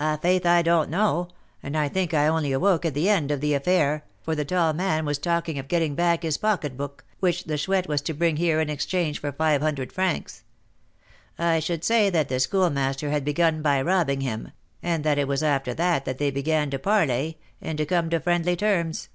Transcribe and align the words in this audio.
"I'faith 0.00 0.46
I 0.46 0.62
don't 0.62 0.88
know, 0.88 1.28
and 1.62 1.76
I 1.76 1.90
think 1.90 2.14
I 2.14 2.26
only 2.26 2.52
awoke 2.52 2.86
at 2.86 2.94
the 2.94 3.10
end 3.10 3.30
of 3.30 3.42
the 3.42 3.52
affair, 3.52 4.02
for 4.22 4.34
the 4.34 4.42
tall 4.46 4.72
man 4.72 5.04
was 5.04 5.18
talking 5.18 5.58
of 5.58 5.68
getting 5.68 5.94
back 5.94 6.22
his 6.22 6.38
pocketbook, 6.38 7.04
which 7.20 7.44
the 7.44 7.58
Chouette 7.58 7.86
was 7.86 8.00
to 8.00 8.14
bring 8.14 8.38
here 8.38 8.62
in 8.62 8.70
exchange 8.70 9.20
for 9.20 9.30
five 9.30 9.60
hundred 9.60 9.92
francs. 9.92 10.42
I 11.38 11.60
should 11.60 11.84
say 11.84 12.08
that 12.08 12.30
the 12.30 12.40
Schoolmaster 12.40 13.10
had 13.10 13.26
begun 13.26 13.60
by 13.60 13.82
robbing 13.82 14.22
him, 14.22 14.52
and 14.82 15.04
that 15.04 15.18
it 15.18 15.28
was 15.28 15.42
after 15.42 15.74
that 15.74 16.06
that 16.06 16.16
they 16.16 16.30
began 16.30 16.70
to 16.70 16.78
parley, 16.78 17.36
and 17.60 17.76
to 17.76 17.84
come 17.84 18.08
to 18.08 18.20
friendly 18.20 18.56
terms." 18.56 19.10